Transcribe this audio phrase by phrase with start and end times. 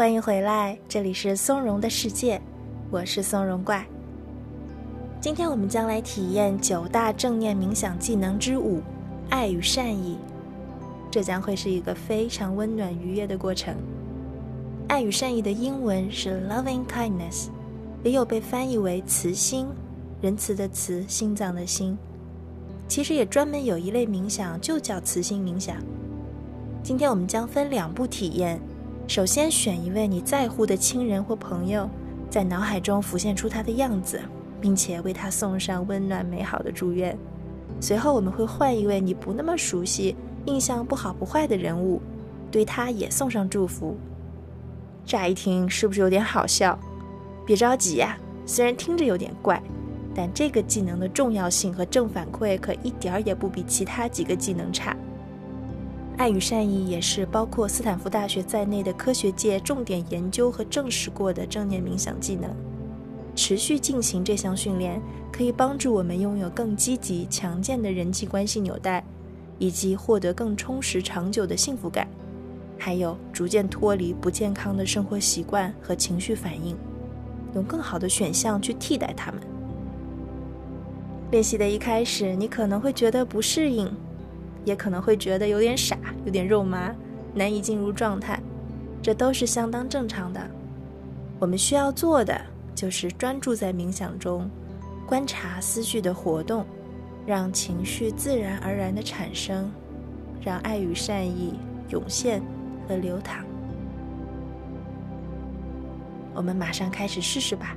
[0.00, 2.40] 欢迎回来，这里是松茸的世界，
[2.90, 3.86] 我是松茸怪。
[5.20, 8.80] 今天我们将来体验九大正念冥想技能之五——
[9.28, 10.16] 爱与善意。
[11.10, 13.74] 这将会是一个非常温暖愉悦的过程。
[14.88, 17.48] 爱与善意的英文是 loving kindness，
[18.02, 19.66] 也有被翻译为慈心，
[20.22, 21.94] 仁慈的慈，心脏的心。
[22.88, 25.76] 其实也专门有一类冥想，就叫慈心冥想。
[26.82, 28.58] 今天我们将分两步体验。
[29.10, 31.90] 首先选一位你在乎的亲人或朋友，
[32.30, 34.20] 在脑海中浮现出他的样子，
[34.60, 37.18] 并且为他送上温暖美好的祝愿。
[37.80, 42.00] 随后我们会换一位你不那么熟悉、印象不好不坏的人物，
[42.52, 43.96] 对他也送上祝福。
[45.04, 46.78] 乍一听是不是有点好笑？
[47.44, 49.60] 别着急呀，虽然听着有点怪，
[50.14, 54.96] 但这个技能的重要性和正反馈可一点儿也不比其他几个技能差。
[56.20, 62.54] 爱与善意也是包括斯坦福大学在内的科学界重点研究和证实过的正念冥想技能。
[63.34, 65.00] 持续进行这项训练，
[65.32, 69.02] 可以帮助我们拥有更积极、强健的人际关系纽带，
[69.58, 72.06] 以及获得更充实、长久的幸福感，
[72.76, 76.76] 还有逐渐脱离不健康的生活习惯和情绪反应，
[77.54, 79.40] 用更好的选项去替代它们。
[81.30, 83.90] 练习的一开始，你可能会觉得不适应。
[84.64, 86.94] 也可能会觉得有点傻，有点肉麻，
[87.34, 88.40] 难以进入状态，
[89.02, 90.40] 这都是相当正常的。
[91.38, 92.40] 我们需要做的
[92.74, 94.48] 就是专注在冥想中，
[95.06, 96.66] 观察思绪的活动，
[97.26, 99.70] 让情绪自然而然的产生，
[100.42, 101.54] 让爱与善意
[101.88, 102.42] 涌现
[102.86, 103.44] 和流淌。
[106.34, 107.76] 我们马上开始试试吧。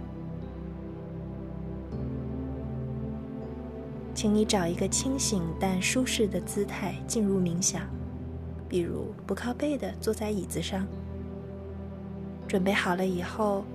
[4.23, 7.81] 请你找一个清醒但舒适的姿态进入冥想，
[8.69, 10.87] 比如不靠背的坐在椅子上。
[12.47, 13.65] 准备好了以后，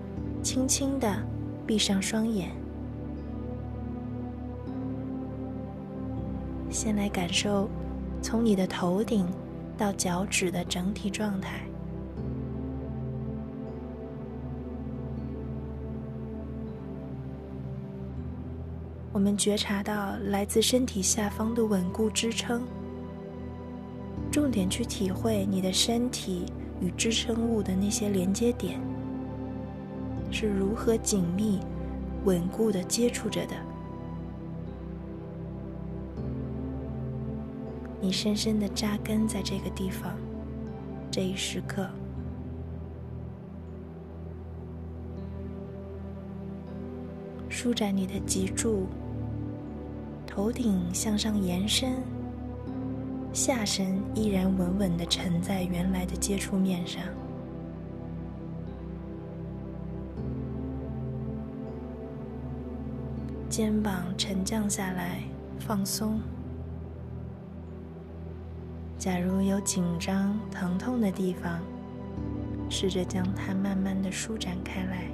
[0.42, 1.22] 轻轻的
[1.66, 2.48] 闭上双眼，
[6.70, 7.68] 先来感受
[8.22, 9.26] 从你的头顶
[9.76, 11.67] 到脚趾的整体状态。
[19.18, 22.62] 我们觉察到来自身体下方的稳固支撑，
[24.30, 26.46] 重点去体会你的身体
[26.80, 28.78] 与支撑物的那些连接点
[30.30, 31.58] 是如何紧密、
[32.26, 33.56] 稳固的接触着的。
[38.00, 40.14] 你深深的扎根在这个地方，
[41.10, 41.90] 这一时刻。
[47.48, 48.86] 舒展你的脊柱，
[50.38, 51.94] 头顶向上延伸，
[53.32, 57.02] 下身依然稳稳的沉在原来的接触面上，
[63.48, 65.22] 肩膀沉降下来，
[65.58, 66.20] 放松。
[68.96, 71.60] 假如有紧张、疼痛的地方，
[72.70, 75.08] 试着将它慢慢的舒展开来。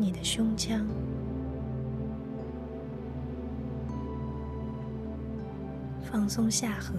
[0.00, 0.86] 你的胸腔，
[6.00, 6.94] 放松下颌，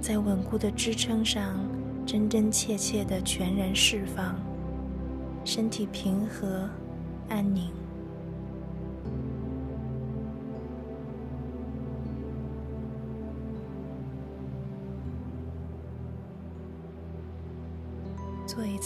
[0.00, 1.60] 在稳固的支撑上，
[2.06, 4.34] 真真切切的全然释放，
[5.44, 6.66] 身体平和、
[7.28, 7.70] 安宁。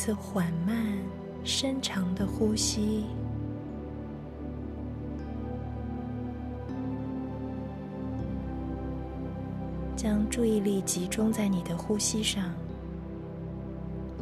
[0.02, 0.96] 次缓慢、
[1.44, 3.04] 深长的呼吸，
[9.94, 12.50] 将注意力集中在你的呼吸上，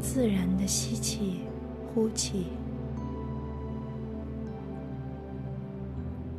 [0.02, 1.42] 自然的吸气、
[1.94, 2.46] 呼气，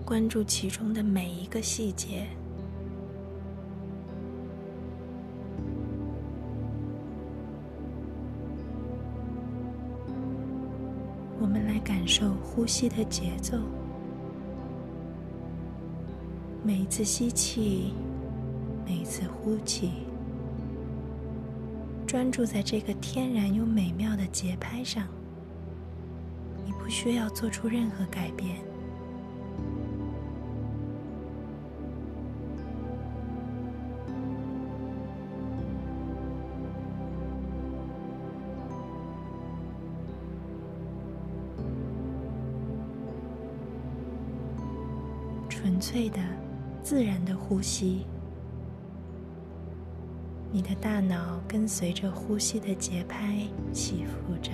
[0.04, 2.28] 关注其中的每一个细节。
[11.90, 13.58] 感受呼吸的节奏，
[16.64, 17.96] 每一次吸气，
[18.86, 19.90] 每一次呼气，
[22.06, 25.08] 专注在这个天然又美妙的节拍上。
[26.64, 28.69] 你不需要做出任何改变。
[45.92, 46.20] 粹的、
[46.84, 48.06] 自然的呼吸。
[50.52, 53.40] 你的大脑跟随着呼吸的节拍
[53.74, 54.52] 起伏着。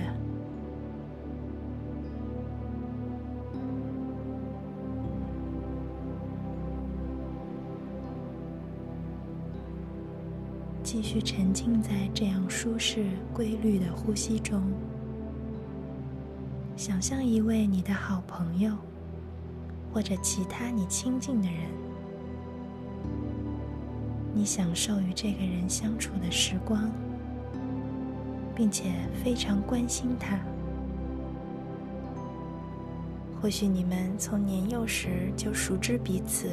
[10.82, 14.64] 继续沉浸在这样舒适、规律的呼吸中。
[16.78, 18.74] 想象一位你的好朋友，
[19.96, 21.58] 或者其他你亲近的人，
[24.34, 26.92] 你享受与这个人相处的时光，
[28.54, 28.92] 并且
[29.24, 30.38] 非常关心他。
[33.42, 36.50] 或许你们从年幼时就熟知彼此，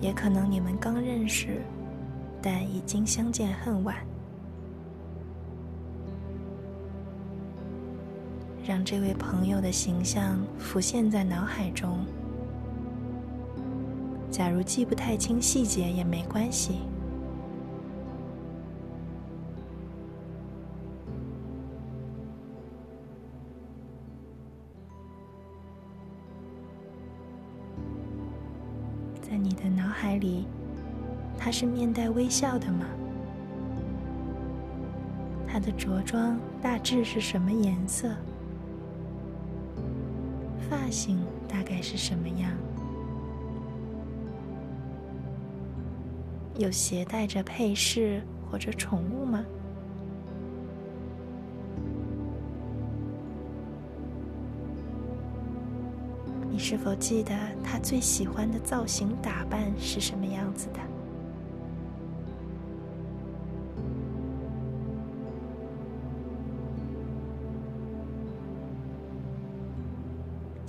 [0.00, 1.60] 也可能你们刚认识。
[2.40, 3.96] 但已经相见恨晚，
[8.68, 12.04] 让这位朋友的形象浮现在脑海中。
[14.30, 16.80] 假如记不太清细节也没关系，
[29.22, 30.46] 在你的脑海里。
[31.38, 32.84] 他是面带微笑的吗？
[35.46, 38.14] 他的着装大致是什么颜色？
[40.68, 41.18] 发型
[41.48, 42.50] 大概是什么样？
[46.56, 49.44] 有携带着配饰或者宠物吗？
[56.50, 57.32] 你是否记得
[57.62, 60.80] 他最喜欢的造型打扮是什么样子的？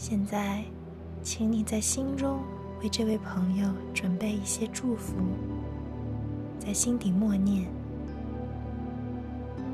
[0.10, 0.64] 现在，
[1.22, 2.40] 请你在心中
[2.82, 5.14] 为这位朋友准备一些祝福，
[6.58, 7.68] 在心底默念。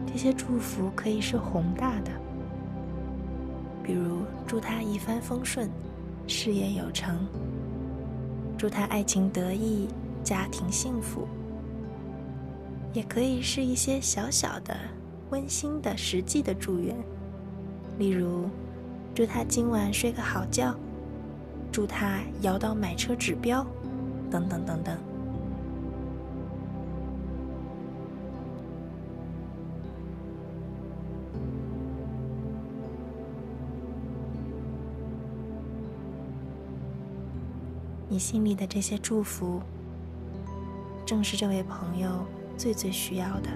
[0.05, 2.11] 这些祝福可以是宏大的，
[3.81, 5.69] 比如祝他一帆风顺、
[6.27, 7.15] 事业有成；
[8.57, 9.87] 祝他爱情得意、
[10.21, 11.25] 家庭幸福。
[12.91, 14.75] 也可以是一些小小的、
[15.29, 16.93] 温馨的、实际的祝愿，
[17.97, 18.49] 例如。
[19.15, 20.75] 祝他今晚睡个好觉，
[21.71, 23.65] 祝他摇到买车指标，
[24.29, 24.97] 等等等等。
[38.09, 39.61] 你心里的这些祝福，
[41.05, 42.25] 正是这位朋友
[42.57, 43.49] 最最需要的。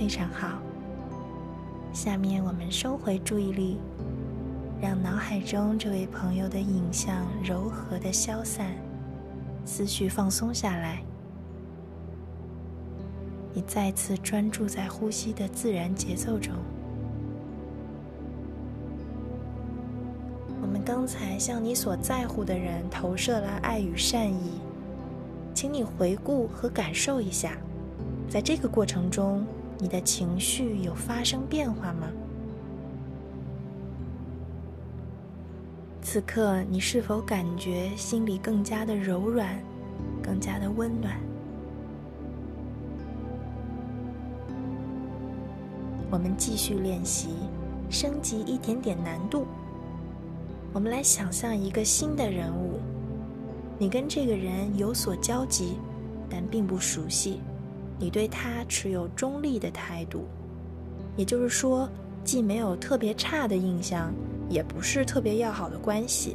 [0.00, 0.62] 非常好。
[1.92, 3.76] 下面我们收回注意力，
[4.80, 8.68] 让脑海中这位朋友的影像柔和的消散，
[9.66, 11.02] 思绪放松下来。
[13.52, 16.54] 你再次专注在呼吸的自然节奏中。
[20.62, 24.52] 我们刚才向你所在乎的人投射了爱与善意，
[25.52, 27.58] 请你回顾和感受一下，
[28.30, 29.44] 在这个过程中。
[29.80, 32.06] 你的情绪有发生变化吗？
[36.02, 39.58] 此刻你是否感觉心里更加的柔软，
[40.22, 41.18] 更加的温暖？
[46.10, 47.30] 我们继续练习，
[47.88, 49.46] 升级一点点难度。
[50.72, 52.80] 我们来想象一个新的人物，
[53.78, 55.78] 你跟这个人有所交集，
[56.28, 57.40] 但并不熟悉。
[58.00, 60.24] 你对他持有中立的态度，
[61.16, 61.86] 也就是说，
[62.24, 64.10] 既没有特别差的印象，
[64.48, 66.34] 也不是特别要好的关系。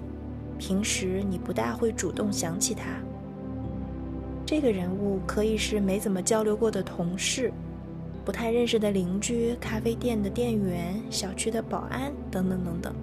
[0.59, 2.83] 平时你不大会主动想起他。
[4.45, 7.51] 这个人物可以是没怎么交流过的同事，
[8.23, 12.93] 不太认识的邻居、咖啡店的店员、小区的保安等等等等。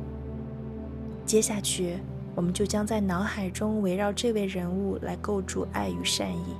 [1.26, 1.99] 接下去，
[2.37, 6.54] 我们就将在脑海中围绕这位人物来构筑爱与善意。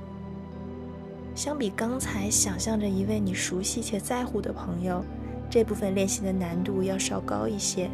[1.35, 5.03] 相比刚才想象着一位你熟悉且在乎的朋友，
[5.49, 7.89] 这部分练习的难度要稍高一些，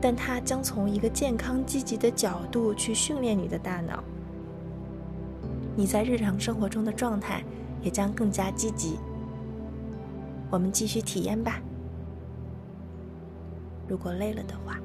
[0.00, 4.02] 但它将从一个健康积极的角度去训练你的大脑。
[5.76, 7.42] 你在日常生活中的状态
[7.82, 8.98] 也将更加积极。
[10.50, 11.60] 我们继续体验吧。
[13.86, 14.78] 如果累了的话，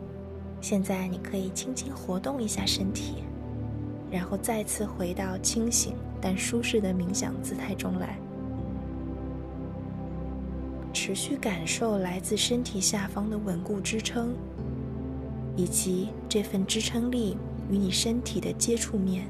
[0.61, 3.23] 现在你可以轻轻活动一下身体，
[4.11, 5.93] 然后再次回到清醒。
[6.21, 8.19] 但舒适的冥想姿态中来，
[10.93, 14.33] 持续感受来自身体下方的稳固支撑，
[15.55, 17.37] 以及这份支撑力
[17.69, 19.25] 与你身体的接触面。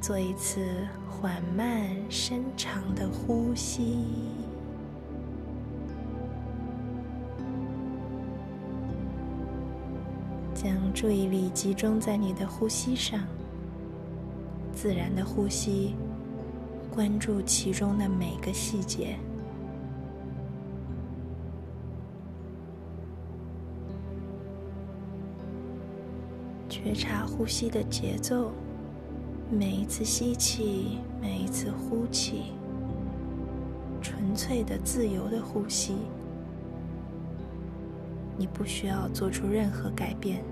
[0.00, 0.66] 做一次
[1.08, 3.98] 缓慢深长的呼吸，
[10.62, 13.18] 将注意力集中在你的呼吸上，
[14.74, 15.94] 自然的呼吸，
[16.94, 19.16] 关注其中的每个细节，
[26.68, 28.52] 觉察呼吸的节奏。
[29.50, 32.52] 每一次吸气，每一次呼气，
[34.02, 35.96] 纯粹的、自由的呼吸，
[38.40, 40.42] 你不需要做出任何改变。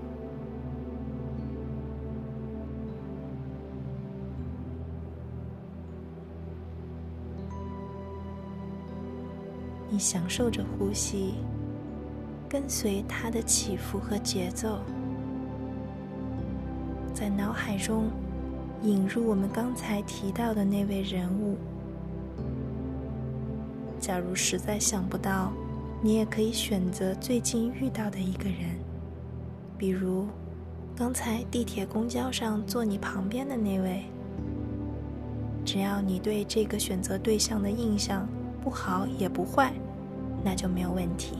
[9.89, 11.33] 你享受着呼吸，
[12.47, 14.81] 跟随它的起伏和节奏，
[17.11, 18.05] 在脑海中。
[18.83, 21.57] 引入我们刚才提到的那位人物。
[23.99, 25.51] 假如实在想不到，
[26.01, 28.79] 你也可以选择最近遇到的一个人，
[29.77, 30.27] 比如
[30.95, 34.03] 刚才地铁、公交上坐你旁边的那位。
[35.65, 38.25] 只要你对这个选择对象的印象
[38.63, 39.73] 不好也不坏，
[40.41, 41.39] 那就没有问题。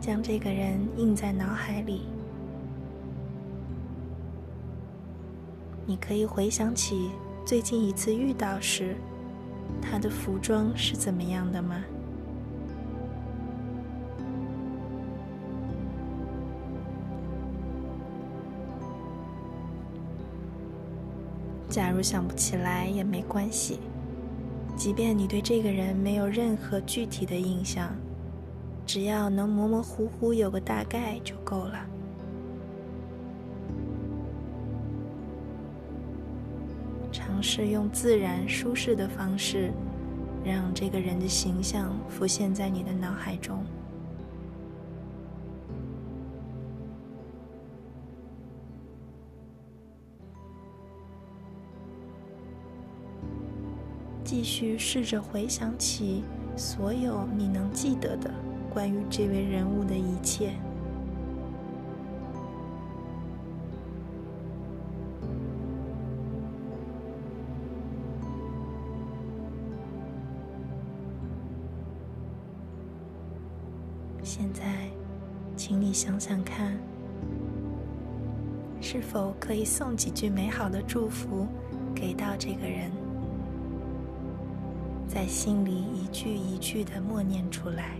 [0.00, 2.02] 将这个人印在脑海里，
[5.90, 7.10] 你可以回想起
[7.44, 8.94] 最近一次遇到时，
[9.82, 11.82] 他的服装是怎么样的吗？
[21.68, 23.80] 假如想不起来也没关系，
[24.76, 27.92] 即便你对这个人没有任何具体的印象。
[28.86, 31.89] 只要能模模糊糊有个大概就够了。
[37.40, 39.72] 尝试用自然舒适的方式，
[40.44, 43.64] 让这个人的形象浮现在你的脑海中。
[54.22, 56.22] 继续试着回想起
[56.54, 58.30] 所有你能记得的。
[58.68, 60.52] 关于这位人物的一切，
[76.02, 76.78] 想想看，
[78.80, 81.46] 是否可以送几句美好的祝福
[81.94, 82.90] 给到这个人，
[85.06, 87.96] 在心里一句一句的默念出来。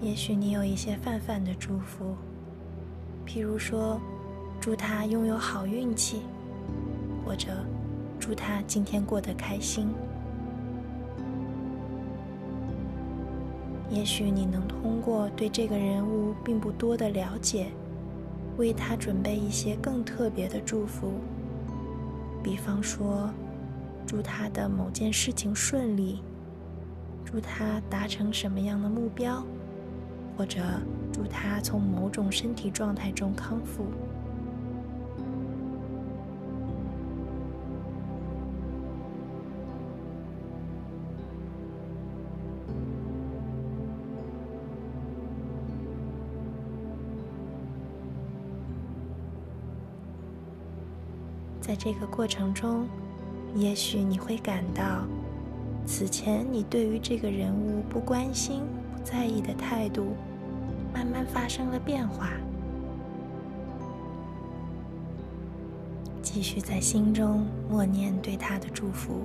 [0.00, 2.16] 也许你有一些泛泛的祝福，
[3.24, 4.00] 譬如说，
[4.60, 6.22] 祝他拥有好运气，
[7.24, 7.64] 或者
[8.18, 9.86] 祝他今天过得开心。
[13.88, 17.68] 也许你能通过对这个人物并不多的了解，
[18.56, 21.12] 为他准备一些更特别的祝福，
[22.42, 23.30] 比方说，
[24.06, 26.22] 祝他的某件事情顺利，
[27.24, 29.44] 祝他达成什么样的目标。
[30.38, 30.60] 或者
[31.10, 33.86] 祝他从某种身体状态中康复。
[51.66, 52.86] 在这个过程中，
[53.56, 55.04] 也许你会感到，
[55.84, 58.62] 此前你对于这个人物不关心。
[58.94, 60.16] 不在意的态度
[60.92, 62.30] 慢慢发生了变化，
[66.22, 69.22] 继续在心中默念对他的祝福。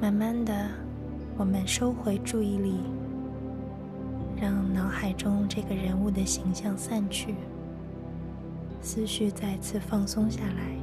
[0.00, 0.68] 慢慢的，
[1.38, 2.74] 我们收回注意力，
[4.36, 7.32] 让脑海中这个人物的形象散去。
[8.82, 10.76] 思绪再次放松下来，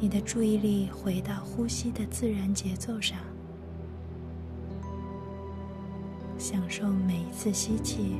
[0.00, 3.18] 你的注意力回到呼吸的自然节奏上，
[6.38, 8.16] 享受每一次吸气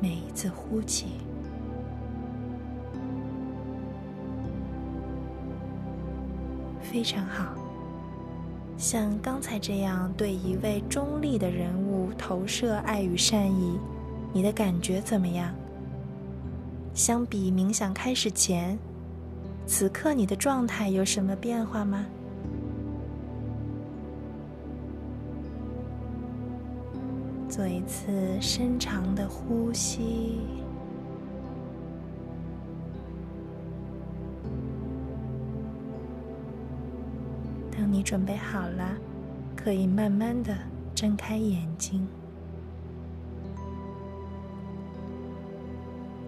[0.00, 1.12] 每一次呼气。
[6.92, 7.54] 非常好，
[8.76, 13.78] 像刚才这样对一位中立的人物投射爱与善意，
[14.30, 15.54] 你的感觉怎么样？
[16.92, 18.78] 相比冥想开始前，
[19.66, 22.04] 此刻你的状态有什么变化吗？
[27.48, 30.40] 做一次深长的呼吸。
[37.74, 38.96] 等你准备好了，
[39.56, 40.54] 可以慢慢的
[40.94, 42.06] 睁开眼睛。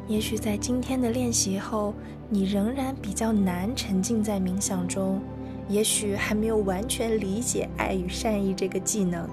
[0.08, 1.94] 也许在今天的练习后，
[2.28, 5.20] 你仍然比较难沉浸在冥想中，
[5.68, 9.28] 也许还没有完全理解爱与善意这个技能。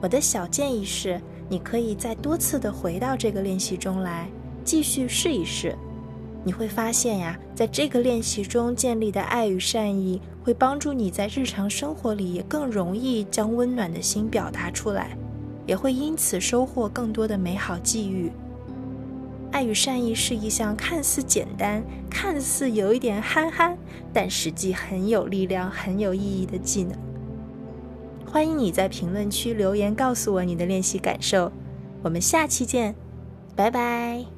[0.00, 4.28] 我的小建议是，你可以再多次的回到这个练习中来，
[4.64, 5.76] 继续试一试。
[6.46, 15.18] 你会发现呀，在这个练习中建立的爱与善意，会帮助你在日常生活里也更容易将温暖的心表达出来，
[15.66, 18.30] 也会因此收获更多的美好际遇。
[19.50, 23.76] 爱与善意是一项看似简单、看似有一点憨憨，
[24.12, 26.96] 但实际很有力量、很有意义的技能。
[28.24, 31.50] 欢迎你在评论区留言告诉我你的练习感受，
[32.04, 32.94] 我们下期见，
[33.56, 34.35] 拜拜。